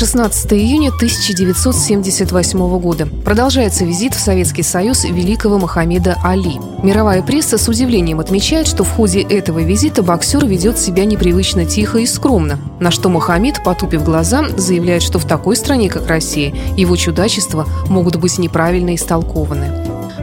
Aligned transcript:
16 0.00 0.54
июня 0.54 0.88
1978 0.88 2.78
года. 2.78 3.06
Продолжается 3.22 3.84
визит 3.84 4.14
в 4.14 4.18
Советский 4.18 4.62
Союз 4.62 5.04
великого 5.04 5.58
Мохаммеда 5.58 6.16
Али. 6.24 6.58
Мировая 6.82 7.20
пресса 7.20 7.58
с 7.58 7.68
удивлением 7.68 8.18
отмечает, 8.18 8.66
что 8.66 8.82
в 8.82 8.90
ходе 8.90 9.20
этого 9.20 9.58
визита 9.58 10.02
боксер 10.02 10.46
ведет 10.46 10.78
себя 10.78 11.04
непривычно 11.04 11.66
тихо 11.66 11.98
и 11.98 12.06
скромно, 12.06 12.58
на 12.80 12.90
что 12.90 13.10
Мохаммед, 13.10 13.62
потупив 13.62 14.02
глаза, 14.02 14.48
заявляет, 14.56 15.02
что 15.02 15.18
в 15.18 15.26
такой 15.26 15.54
стране, 15.54 15.90
как 15.90 16.08
Россия, 16.08 16.54
его 16.78 16.96
чудачества 16.96 17.66
могут 17.90 18.16
быть 18.16 18.38
неправильно 18.38 18.94
истолкованы. 18.94 19.70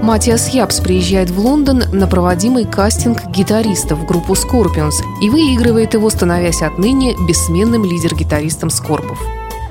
Матиас 0.01 0.55
Япс 0.55 0.79
приезжает 0.79 1.29
в 1.29 1.39
Лондон 1.39 1.83
на 1.91 2.07
проводимый 2.07 2.65
кастинг 2.65 3.27
гитаристов 3.27 3.99
в 3.99 4.07
группу 4.07 4.33
Scorpions 4.33 5.03
и 5.21 5.29
выигрывает 5.29 5.93
его, 5.93 6.09
становясь 6.09 6.63
отныне 6.63 7.13
бессменным 7.27 7.85
лидер-гитаристом 7.85 8.71
Скорпов. 8.71 9.19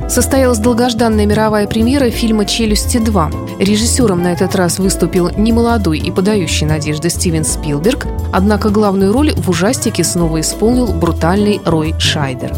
Состоялась 0.09 0.59
долгожданная 0.59 1.27
мировая 1.27 1.67
премьера 1.67 2.11
фильма 2.11 2.45
«Челюсти 2.45 2.99
2». 2.99 3.59
Режиссером 3.59 4.23
на 4.23 4.33
этот 4.33 4.55
раз 4.55 4.79
выступил 4.79 5.31
немолодой 5.37 5.99
и 5.99 6.11
подающий 6.11 6.67
надежды 6.67 7.11
Стивен 7.11 7.45
Спилберг, 7.45 8.07
однако 8.33 8.71
главную 8.71 9.13
роль 9.13 9.33
в 9.35 9.51
ужастике 9.51 10.05
снова 10.05 10.41
исполнил 10.41 10.93
брутальный 10.93 11.61
Рой 11.65 11.95
Шайдер. 11.99 12.55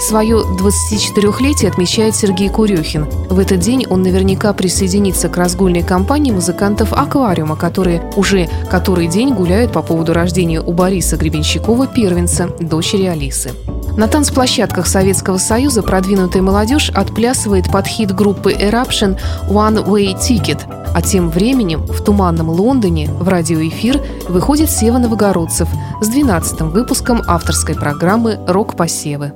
Свое 0.00 0.42
24-летие 0.58 1.68
отмечает 1.68 2.14
Сергей 2.14 2.48
Курехин. 2.48 3.04
В 3.30 3.38
этот 3.38 3.60
день 3.60 3.86
он 3.88 4.02
наверняка 4.02 4.52
присоединится 4.52 5.28
к 5.28 5.36
разгульной 5.36 5.82
компании 5.82 6.30
музыкантов 6.30 6.92
«Аквариума», 6.92 7.56
которые 7.56 8.02
уже 8.16 8.48
который 8.70 9.06
день 9.06 9.34
гуляют 9.34 9.72
по 9.72 9.82
поводу 9.82 10.12
рождения 10.12 10.60
у 10.60 10.72
Бориса 10.72 11.16
Гребенщикова 11.16 11.86
первенца, 11.86 12.50
дочери 12.60 13.04
Алисы. 13.04 13.52
На 13.96 14.08
танцплощадках 14.08 14.88
Советского 14.88 15.38
Союза 15.38 15.82
продвинутая 15.82 16.42
молодежь 16.42 16.90
отплясывает 16.90 17.70
под 17.70 17.86
хит 17.86 18.12
группы 18.12 18.52
Eruption 18.52 19.16
«One 19.48 19.86
Way 19.86 20.18
Ticket», 20.18 20.62
а 20.92 21.00
тем 21.00 21.30
временем 21.30 21.86
в 21.86 22.02
туманном 22.02 22.48
Лондоне 22.48 23.08
в 23.08 23.28
радиоэфир 23.28 24.02
выходит 24.28 24.68
Сева 24.70 24.98
Новогородцев 24.98 25.68
с 26.00 26.10
12-м 26.10 26.70
выпуском 26.70 27.22
авторской 27.28 27.76
программы 27.76 28.40
«Рок-посевы». 28.48 29.32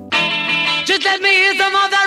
Just 0.87 1.05
let 1.05 1.21
me 1.21 1.31
hear 1.31 1.55
some 1.57 1.75
of 1.75 1.98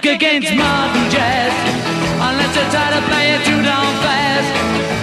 kick 0.00 0.16
against 0.16 0.54
modern 0.54 1.10
jazz. 1.10 1.52
Unless 2.20 2.56
you 2.56 2.64
try 2.70 2.90
to 2.90 3.00
play 3.08 3.34
it 3.34 3.44
too 3.44 3.62
darn 3.62 3.94
fast. 4.02 4.97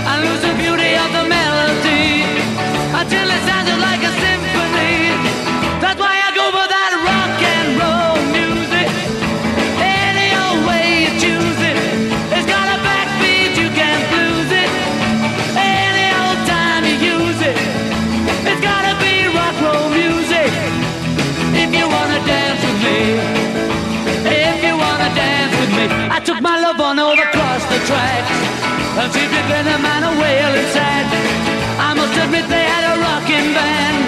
Band. 33.56 34.04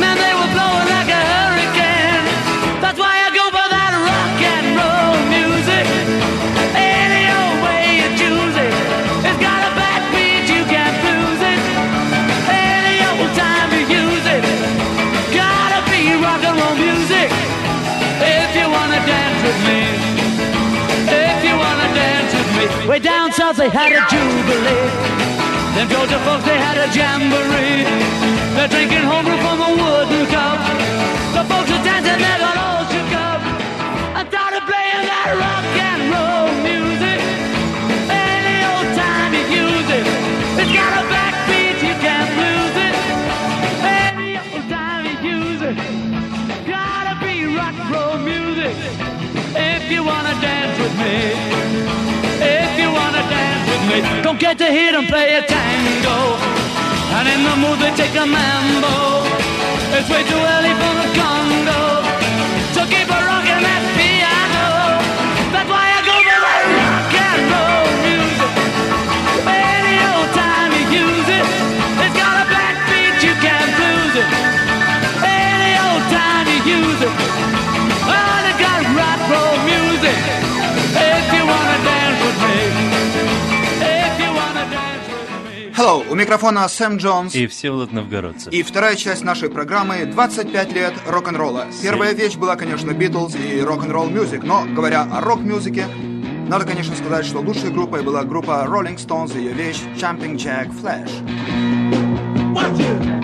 Man, 0.00 0.16
they 0.20 0.34
were 0.36 0.50
blowing 0.52 0.88
like 0.92 1.08
a 1.08 1.22
hurricane. 1.32 2.24
That's 2.84 2.98
why 3.00 3.14
I 3.26 3.28
go 3.32 3.44
for 3.48 3.66
that 3.74 3.92
rock 4.08 4.38
and 4.54 4.66
roll 4.76 5.16
music. 5.32 5.86
Any 6.76 7.24
old 7.32 7.58
way 7.64 7.84
you 8.04 8.08
choose 8.20 8.56
it. 8.66 8.72
It's 9.28 9.40
got 9.40 9.60
a 9.64 9.72
backbeat, 9.80 10.44
you 10.52 10.62
can't 10.68 10.98
lose 11.08 11.42
it. 11.52 11.60
Any 12.52 12.96
old 13.08 13.32
time 13.32 13.68
you 13.72 13.84
use 14.04 14.26
it. 14.36 14.44
Gotta 15.32 15.80
be 15.88 16.00
rock 16.20 16.42
and 16.44 16.56
roll 16.60 16.76
music. 16.76 17.28
If 18.20 18.50
you 18.58 18.66
wanna 18.68 19.00
dance 19.08 19.40
with 19.48 19.60
me. 19.68 19.80
If 21.08 21.38
you 21.48 21.54
wanna 21.56 21.88
dance 21.96 22.32
with 22.36 22.50
me. 22.56 22.64
Way 22.88 23.00
down 23.00 23.32
south 23.32 23.56
they 23.56 23.70
had 23.70 23.90
a 23.96 24.02
jubilee. 24.12 25.31
Them 25.74 25.88
Georgia 25.88 26.18
folks, 26.20 26.44
they 26.44 26.58
had 26.58 26.76
a 26.76 26.86
jamboree. 26.92 27.88
They're 28.54 28.68
drinking 28.68 29.08
homebrew 29.08 29.38
from 29.40 29.58
a 29.58 29.70
wooden 29.72 30.26
cup. 30.28 30.60
The 31.32 31.42
folks 31.48 31.70
are 31.72 31.82
dancing, 31.82 32.20
they 32.20 32.36
got 32.44 32.56
all 32.60 32.84
shook 32.92 33.12
up. 33.16 33.40
I 34.12 34.20
started 34.28 34.62
playing 34.68 35.04
that 35.08 35.32
rock 35.40 35.64
and 35.88 36.00
roll 36.12 36.52
music. 36.60 37.20
Any 38.04 38.58
old 38.68 38.88
time 39.00 39.32
you 39.32 39.44
use 39.64 39.88
it. 39.96 40.06
It's 40.60 40.72
got 40.76 40.92
a 40.92 41.04
backbeat, 41.08 41.80
you 41.80 41.94
can't 42.04 42.32
lose 42.36 42.76
it. 42.76 42.94
Any 43.80 44.36
old 44.44 44.68
time 44.68 45.08
you 45.08 45.16
use 45.24 45.62
it. 45.72 45.76
Gotta 46.68 47.16
be 47.24 47.48
rock 47.56 47.72
and 47.80 47.88
roll 47.88 48.18
music. 48.20 48.76
If 49.56 49.90
you 49.90 50.04
wanna 50.04 50.36
dance 50.44 50.76
with 50.78 50.94
me. 51.00 51.61
Me. 53.92 54.00
Don't 54.22 54.40
get 54.40 54.56
to 54.56 54.68
hear 54.72 54.92
them 54.92 55.06
play 55.06 55.36
a 55.36 55.42
tango. 55.42 56.18
And 57.16 57.28
in 57.28 57.44
the 57.44 57.56
mood 57.60 57.78
they 57.78 57.92
take 57.94 58.16
a 58.16 58.24
mambo. 58.24 59.28
It's 59.92 60.08
way 60.08 60.24
too 60.24 60.42
early 60.54 60.72
for 60.80 60.92
the 61.00 61.08
Congo. 61.20 61.80
So 62.72 62.80
keep 62.88 63.08
a 63.08 63.20
rocking 63.28 63.60
that 63.60 63.91
Hello, 85.82 86.04
у 86.08 86.14
микрофона 86.14 86.68
Сэм 86.68 86.98
Джонс. 86.98 87.34
И 87.34 87.48
Всеволод 87.48 87.90
Новгородцев. 87.90 88.52
И 88.52 88.62
вторая 88.62 88.94
часть 88.94 89.24
нашей 89.24 89.50
программы 89.50 90.04
25 90.04 90.72
лет 90.74 90.94
рок-н-ролла. 91.08 91.66
Первая 91.82 92.12
вещь 92.12 92.36
была, 92.36 92.54
конечно, 92.54 92.92
Битлз 92.92 93.34
и 93.34 93.60
рок-н-ролл 93.60 94.08
мюзик, 94.08 94.44
но 94.44 94.64
говоря 94.64 95.02
о 95.02 95.20
рок-мюзике, 95.20 95.86
надо, 96.46 96.66
конечно, 96.66 96.94
сказать, 96.94 97.26
что 97.26 97.40
лучшей 97.40 97.72
группой 97.72 98.04
была 98.04 98.22
группа 98.22 98.64
Rolling 98.64 98.96
Stones 98.96 99.36
и 99.36 99.40
ее 99.42 99.54
вещь 99.54 99.80
Jumping 99.96 100.36
Jack 100.36 100.70
Flash. 100.70 101.10
I 102.54 103.21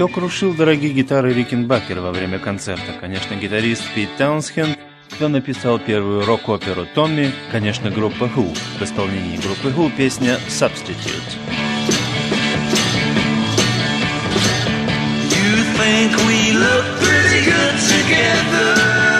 Кто 0.00 0.08
крушил 0.08 0.54
дорогие 0.54 0.94
гитары 0.94 1.34
Рикенбакер 1.34 2.00
во 2.00 2.10
время 2.10 2.38
концерта? 2.38 2.94
Конечно, 2.98 3.34
гитарист 3.34 3.82
Пит 3.94 4.08
Таунсхенд. 4.16 4.78
Кто 5.10 5.28
написал 5.28 5.78
первую 5.78 6.24
рок-оперу 6.24 6.86
Томми? 6.94 7.30
Конечно, 7.52 7.90
группа 7.90 8.24
Who. 8.24 8.56
В 8.78 8.82
исполнении 8.82 9.36
группы 9.36 9.68
Who 9.68 9.94
песня 9.94 10.38
«Substitute». 10.48 11.36
You 15.28 15.64
think 15.76 16.16
we 16.26 16.54
look 16.54 16.86
pretty 17.02 17.44
good 17.44 17.76
together 17.86 19.19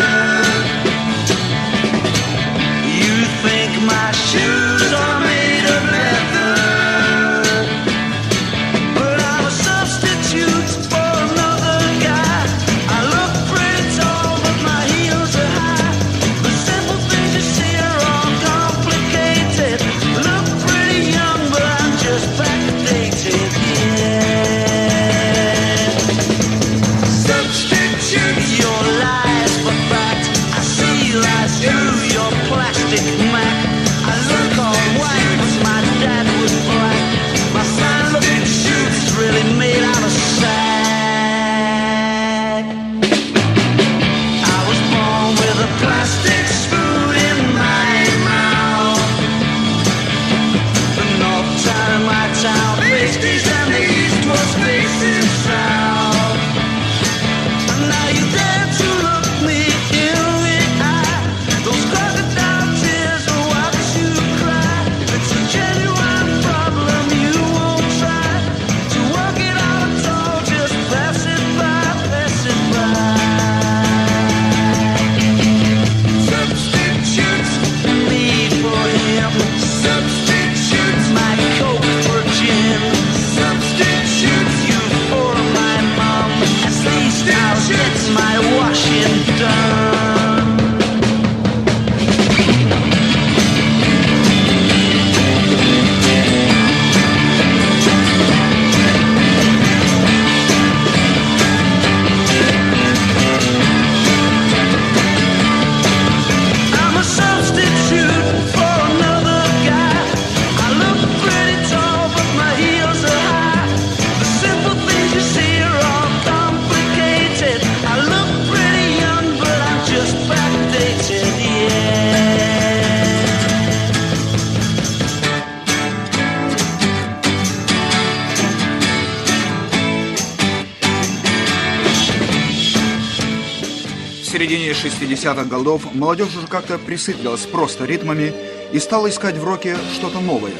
80-х 135.30 135.44
годов 135.44 135.94
молодежь 135.94 136.37
уже 136.37 136.46
как-то 136.46 136.78
присытилась 136.78 137.46
просто 137.46 137.84
ритмами 137.84 138.32
и 138.72 138.78
стала 138.78 139.08
искать 139.08 139.37
в 139.37 139.44
роке 139.44 139.76
что-то 139.94 140.20
новое. 140.20 140.52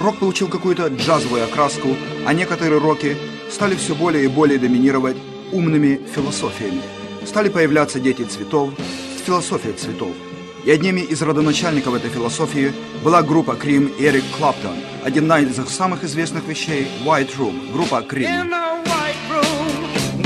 Рок 0.00 0.18
получил 0.18 0.48
какую-то 0.48 0.88
джазовую 0.88 1.44
окраску, 1.44 1.96
а 2.26 2.32
некоторые 2.32 2.80
роки 2.80 3.16
стали 3.50 3.76
все 3.76 3.94
более 3.94 4.24
и 4.24 4.28
более 4.28 4.58
доминировать 4.58 5.16
умными 5.52 6.00
философиями. 6.14 6.82
Стали 7.24 7.48
появляться 7.48 8.00
дети 8.00 8.22
цветов, 8.22 8.70
философия 9.24 9.72
цветов. 9.72 10.12
И 10.64 10.70
одними 10.70 11.00
из 11.00 11.20
родоначальников 11.22 11.94
этой 11.94 12.10
философии 12.10 12.72
была 13.02 13.22
группа 13.22 13.54
Крим 13.54 13.92
Эрик 13.98 14.24
Клаптон, 14.38 14.76
один 15.04 15.30
из 15.30 15.58
их 15.58 15.68
самых 15.68 16.04
известных 16.04 16.46
вещей 16.46 16.88
White 17.04 17.36
Room, 17.36 17.72
группа 17.72 18.02
Крим. 18.02 18.50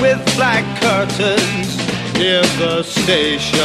with 0.01 0.25
black 0.37 0.65
curtains 0.81 1.88
devastation. 2.19 3.63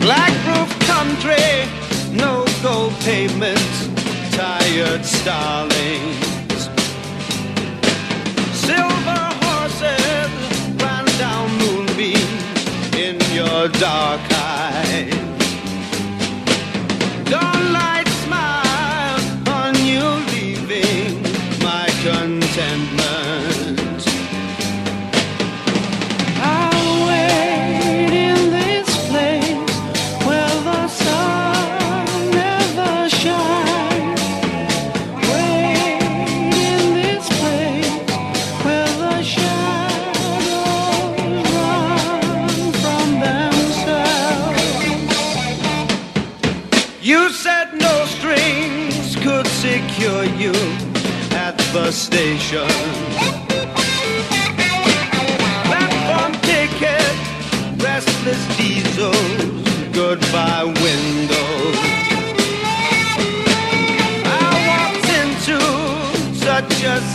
Black 0.00 0.32
roof 0.46 0.70
country, 0.80 1.66
no 2.12 2.44
gold 2.62 2.92
pavements, 3.00 3.88
tired 4.36 5.04
starlings. 5.04 6.68
Silver 8.52 9.24
horses, 9.44 10.30
run 10.82 11.06
down 11.18 11.48
moonbeams 11.58 12.94
in 12.94 13.18
your 13.34 13.68
dark 13.80 14.31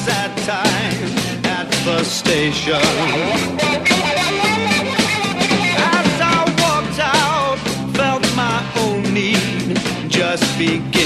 Sad 0.06 0.32
time 0.46 1.10
at 1.46 1.68
the 1.86 2.04
station. 2.04 2.82
As 5.96 6.12
I 6.22 6.40
walked 6.64 7.00
out, 7.00 7.58
felt 7.96 8.24
my 8.36 8.60
own 8.84 9.14
need 9.14 9.78
just 10.10 10.58
begin. 10.58 10.97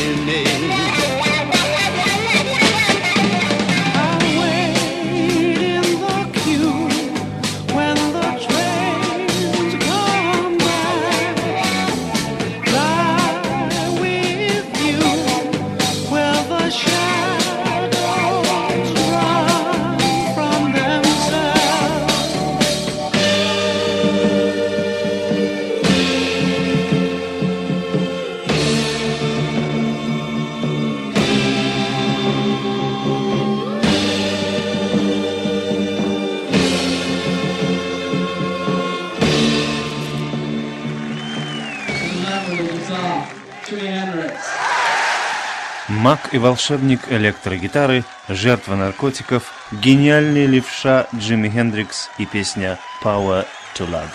Маг 46.01 46.33
и 46.33 46.39
волшебник 46.39 47.11
электрогитары, 47.11 48.03
жертва 48.27 48.73
наркотиков, 48.73 49.53
гениальный 49.71 50.47
левша 50.47 51.07
Джимми 51.15 51.47
Хендрикс 51.47 52.09
и 52.17 52.25
песня 52.25 52.79
«Power 53.03 53.45
to 53.75 53.87
Love». 53.87 54.09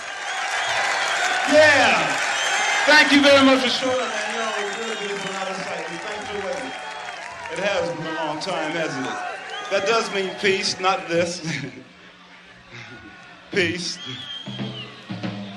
Yeah. 1.49 1.95
Thank 2.87 3.13
you 3.13 3.21
very 3.21 3.41
much 3.45 3.61
for 3.61 3.69
showing 3.69 3.95
up. 3.95 4.11
You 4.33 4.37
know, 4.37 4.51
it's 4.59 4.77
really 4.79 4.97
beautiful 4.99 5.33
out 5.37 5.49
of 5.49 5.55
sight. 5.55 5.87
And 5.89 5.99
Thanks 6.01 6.27
for 6.27 6.45
waiting. 6.45 6.71
It 7.53 7.59
has 7.59 7.89
been 7.95 8.05
a 8.05 8.25
long 8.25 8.41
time, 8.41 8.71
hasn't 8.71 9.05
it? 9.05 9.71
That 9.71 9.87
does 9.87 10.13
mean 10.13 10.29
peace, 10.41 10.77
not 10.81 11.07
this. 11.07 11.41
peace. 13.53 13.97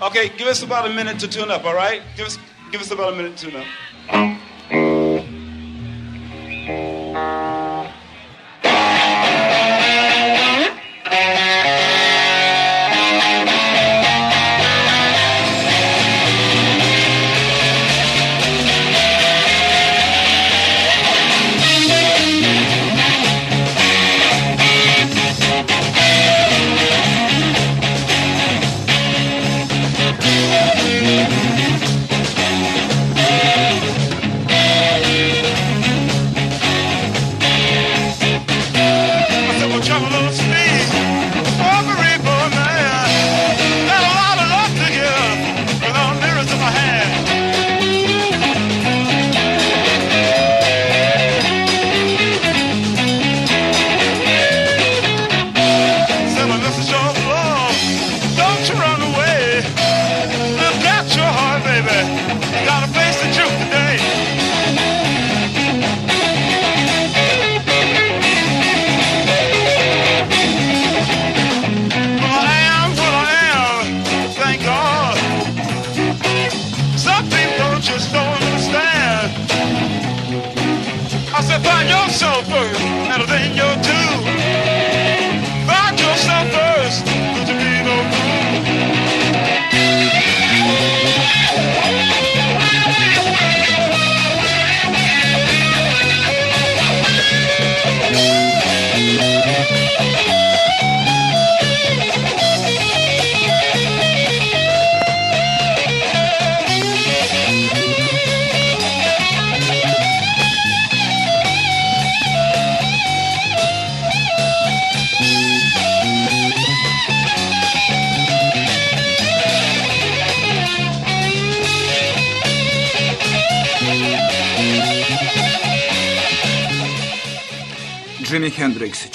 Okay, 0.01 0.29
give 0.39 0.47
us 0.47 0.63
about 0.63 0.87
a 0.87 0.95
minute 0.95 1.19
to 1.19 1.27
tune 1.27 1.51
up, 1.51 1.65
all 1.65 1.75
right? 1.75 2.03
Give 2.17 2.27
us 2.27 2.39
give 2.71 2.81
us 2.81 2.93
about 2.93 3.15
a 3.15 3.17
minute 3.17 3.37
to 3.39 3.51
tune 3.51 3.61
up. 3.61 3.67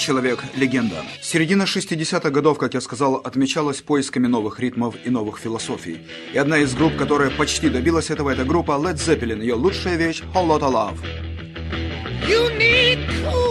Человек-легенда. 0.06 1.04
Середина 1.20 1.64
60-х 1.64 2.30
годов, 2.30 2.58
как 2.58 2.74
я 2.74 2.80
сказал, 2.80 3.16
отмечалась 3.16 3.80
поисками 3.80 4.28
новых 4.28 4.60
ритмов 4.60 4.94
и 5.04 5.10
новых 5.10 5.38
философий. 5.38 5.98
И 6.32 6.38
одна 6.38 6.58
из 6.58 6.74
групп, 6.74 6.96
которая 6.96 7.30
почти 7.30 7.68
добилась 7.68 8.10
этого, 8.10 8.30
это 8.30 8.44
группа 8.44 8.72
Led 8.72 8.94
Zeppelin. 8.94 9.40
Ее 9.40 9.54
лучшая 9.54 9.96
вещь 9.96 10.22
«Whole 10.32 10.46
Lotta 10.46 10.70
Love». 10.70 10.98
You 12.28 12.56
need 12.56 12.98
cooling, 13.24 13.45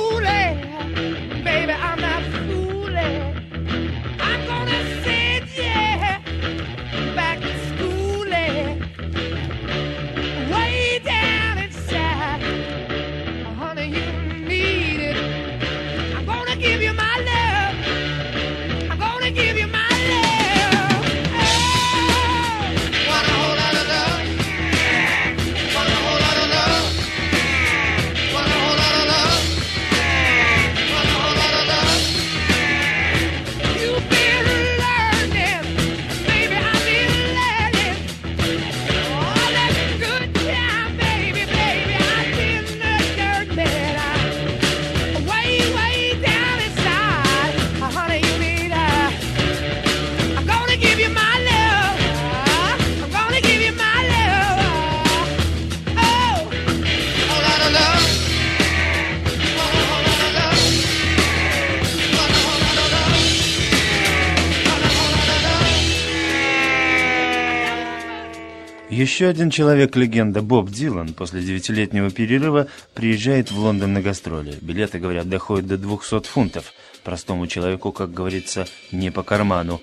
Еще 69.16 69.28
один 69.28 69.50
человек-легенда 69.50 70.42
Боб 70.42 70.70
Дилан 70.70 71.14
после 71.14 71.42
девятилетнего 71.42 72.12
перерыва 72.12 72.68
приезжает 72.94 73.50
в 73.50 73.58
Лондон 73.58 73.94
на 73.94 74.02
гастроли. 74.02 74.58
Билеты, 74.60 75.00
говорят, 75.00 75.30
доходят 75.30 75.68
до 75.68 75.78
200 75.78 76.24
фунтов. 76.28 76.74
Простому 77.02 77.48
человеку, 77.48 77.94
как 77.94 78.14
говорится, 78.14 78.68
не 78.92 79.12
по 79.12 79.24
карману. 79.24 79.82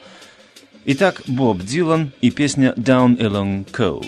Итак, 0.84 1.22
Боб 1.26 1.62
Дилан 1.62 2.12
и 2.20 2.30
песня 2.30 2.74
«Down 2.76 3.16
Along 3.16 3.64
Cove». 3.72 4.04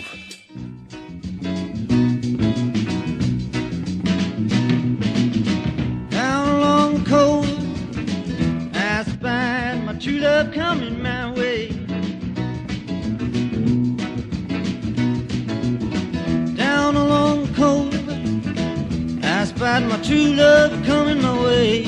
True 20.05 20.35
love 20.35 20.85
coming 20.85 21.23
my 21.23 21.43
way. 21.43 21.87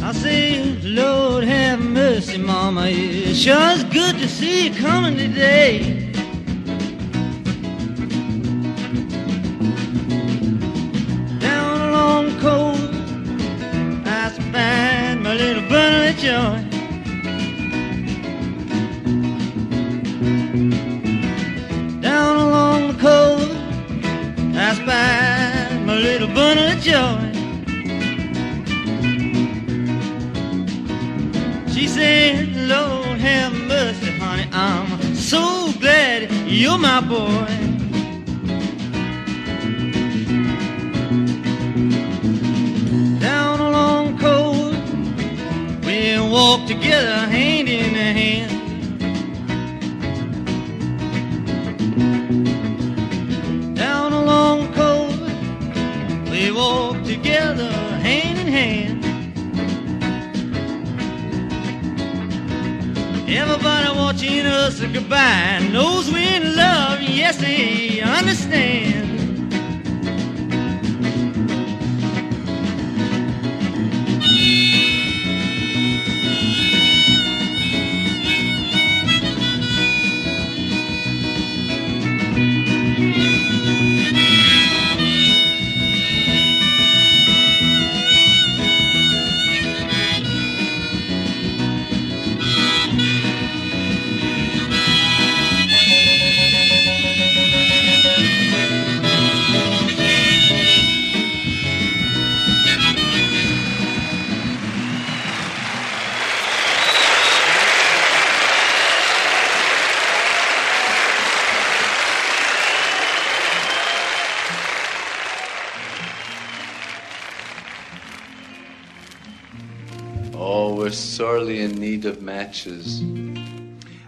I 0.00 0.12
say, 0.12 0.62
Lord 0.84 1.42
have 1.42 1.80
mercy, 1.80 2.38
Mama, 2.38 2.86
it 2.86 3.34
sure 3.34 3.70
is 3.72 3.82
good 3.84 4.16
to 4.18 4.28
see 4.28 4.68
you 4.68 4.74
coming 4.74 5.16
today. 5.16 5.99
My 36.80 37.00
boy. 37.02 37.46
Down 43.20 43.60
along 43.60 44.18
cold, 44.18 44.74
we 45.84 46.18
walk 46.18 46.66
together 46.66 47.26
hand 47.28 47.68
in 47.68 47.94
hand. 47.94 48.50
Down 53.76 54.12
along 54.14 54.72
cold, 54.72 55.20
we 56.30 56.50
walk 56.50 57.04
together 57.04 57.70
hand 58.00 58.38
in 58.38 58.46
hand. 58.46 59.04
Everybody 63.28 63.98
watching 63.98 64.46
us 64.46 64.80
goodbye 64.80 65.60
knows 65.70 66.10
we're 66.10 66.39
Jesse, 67.32 68.02
understand. 68.02 68.99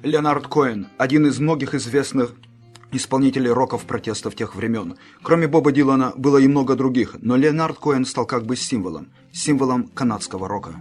Леонард 0.03 0.47
Коэн– 0.47 0.89
один 0.99 1.27
из 1.27 1.39
многих 1.39 1.75
известных 1.75 2.35
исполнителей 2.93 3.51
роков 3.51 3.85
протестов 3.85 4.35
тех 4.35 4.55
времен. 4.55 4.97
Кроме 5.23 5.49
Боба 5.49 5.73
Дилана 5.73 6.13
было 6.17 6.39
и 6.39 6.49
много 6.49 6.75
других, 6.75 7.17
но 7.21 7.37
Леонард 7.37 7.79
Коэн 7.79 8.05
стал 8.05 8.27
как 8.27 8.45
бы 8.45 8.57
символом, 8.57 9.09
символом 9.33 9.89
канадского 9.89 10.49
рока. 10.49 10.77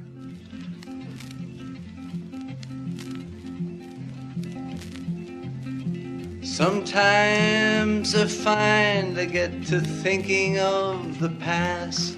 Sometimes 6.43 8.13
I 8.13 8.25
find 8.27 9.17
I 9.17 9.25
get 9.25 9.65
to 9.67 9.79
thinking 9.79 10.59
of 10.59 11.19
the 11.19 11.29
past. 11.39 12.17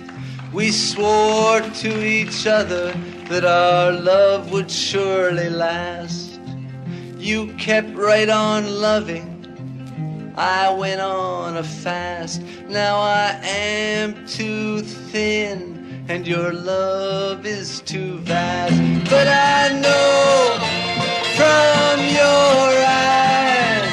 We 0.52 0.72
swore 0.72 1.62
to 1.62 2.06
each 2.06 2.46
other 2.46 2.94
that 3.34 3.46
our 3.46 3.92
love 3.92 4.52
would 4.52 4.70
surely 4.70 5.50
last. 5.50 6.40
You 7.18 7.48
kept 7.56 7.96
right 7.96 8.30
on 8.30 8.80
loving. 8.80 9.28
I 10.38 10.72
went 10.72 11.02
on 11.02 11.58
a 11.58 11.64
fast. 11.64 12.44
Now 12.70 12.98
I 13.00 13.40
am 13.44 14.28
too 14.28 14.82
thin, 14.82 16.06
and 16.08 16.28
your 16.28 16.54
love 16.54 17.48
is 17.48 17.82
too 17.82 18.20
vast. 18.20 18.78
But 19.10 19.28
I 19.28 19.70
know 19.82 20.60
from 21.38 21.96
your 22.20 22.70
eyes, 22.86 23.90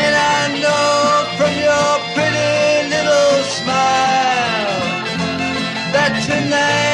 and 0.00 0.12
I 0.16 0.40
know 0.64 0.88
from 1.36 1.52
your 1.68 1.92
pretty 2.16 2.88
little 2.94 3.36
smile 3.58 4.72
that 5.92 6.12
tonight, 6.24 6.85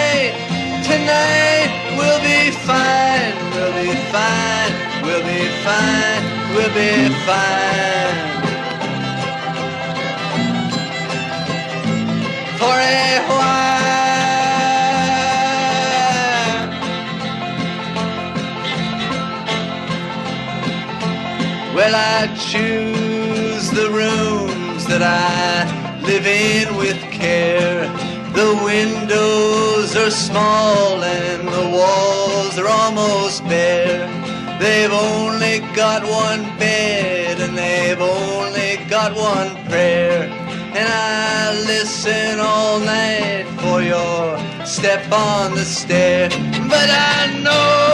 tonight 0.92 1.70
we'll 1.96 2.20
be 2.20 2.50
fine, 2.68 3.34
we'll 3.54 3.76
be 3.82 3.92
fine, 4.14 4.72
we'll 5.04 5.24
be 5.32 5.42
fine, 5.66 6.22
we'll 6.52 6.74
be 6.82 6.92
fine. 7.28 8.16
For 12.60 12.76
a 12.76 13.20
while. 13.28 13.92
Well, 21.76 21.94
I 22.14 22.20
choose 22.50 23.64
the 23.70 23.88
rooms 24.02 24.82
that 24.90 25.02
I 25.02 25.66
live 26.02 26.26
in 26.26 26.76
with 26.76 27.00
care. 27.10 27.82
The 28.34 28.48
windows 28.64 29.61
are 29.96 30.10
small 30.10 31.02
and 31.04 31.48
the 31.48 31.68
walls 31.76 32.58
are 32.58 32.68
almost 32.68 33.44
bare. 33.44 34.08
They've 34.58 34.92
only 34.92 35.60
got 35.74 36.02
one 36.02 36.42
bed 36.58 37.40
and 37.40 37.58
they've 37.58 38.00
only 38.00 38.78
got 38.88 39.14
one 39.14 39.50
prayer. 39.66 40.22
And 40.74 40.88
I 40.88 41.52
listen 41.66 42.40
all 42.40 42.80
night 42.80 43.44
for 43.60 43.82
your 43.82 44.38
step 44.64 45.10
on 45.12 45.54
the 45.54 45.64
stair. 45.64 46.30
But 46.68 46.88
I 46.88 47.40
know 47.42 47.91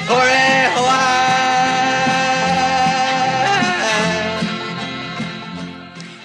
Oh, 0.10 0.24
yeah. 0.26 0.74
For 0.74 0.80
a 0.80 0.84
while. 0.84 1.18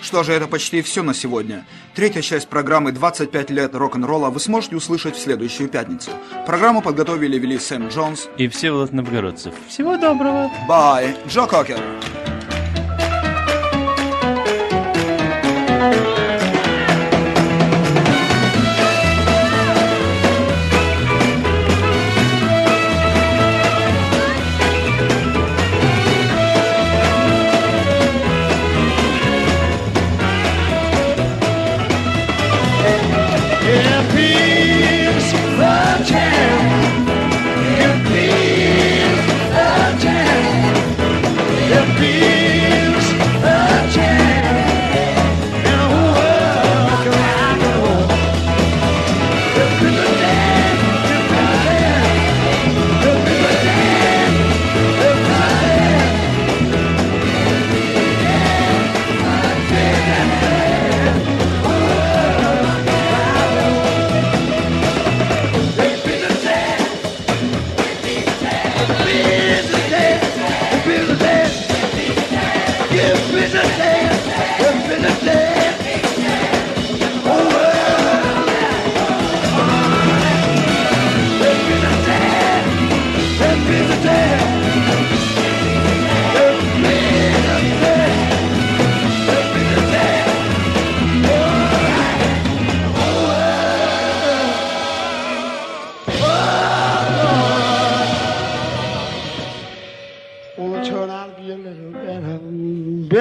Что 0.02 0.22
же, 0.24 0.32
это 0.34 0.46
почти 0.46 0.82
все 0.82 1.02
на 1.02 1.14
сегодня. 1.14 1.64
Третья 1.94 2.20
часть 2.20 2.48
программы 2.48 2.90
«25 2.90 3.52
лет 3.52 3.74
рок-н-ролла» 3.74 4.30
вы 4.30 4.40
сможете 4.40 4.76
услышать 4.76 5.16
в 5.16 5.20
следующую 5.20 5.68
пятницу. 5.70 6.10
Программу 6.46 6.82
подготовили 6.82 7.38
вели 7.38 7.58
Сэм 7.58 7.88
Джонс. 7.88 8.28
И 8.36 8.48
Всеволод 8.48 8.92
Новгородцев. 8.92 9.54
Всего 9.68 9.96
доброго! 9.96 10.50
Бай! 10.68 11.16
Джо 11.26 11.46
Кокер! 11.46 11.80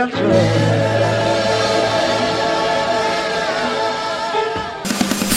Better. 0.08 0.82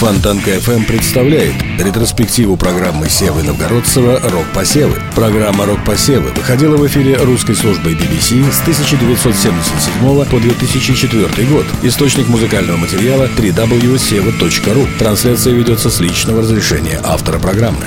Фонтанка 0.04 0.50
FM 0.50 0.84
представляет 0.84 1.54
ретроспективу 1.78 2.58
программы 2.58 3.08
Севы 3.08 3.42
Новгородцева 3.42 4.20
«Рок-посевы». 4.28 5.00
Программа 5.14 5.64
«Рок-посевы» 5.64 6.30
выходила 6.32 6.76
в 6.76 6.86
эфире 6.86 7.16
русской 7.16 7.54
службой 7.54 7.94
BBC 7.94 8.44
с 8.52 8.60
1977 8.60 10.24
по 10.26 10.40
2004 10.40 11.48
год. 11.48 11.64
Источник 11.82 12.28
музыкального 12.28 12.76
материала 12.76 13.28
www.seva.ru. 13.34 14.98
Трансляция 14.98 15.54
ведется 15.54 15.88
с 15.88 16.00
личного 16.00 16.42
разрешения 16.42 17.00
автора 17.02 17.38
программы. 17.38 17.86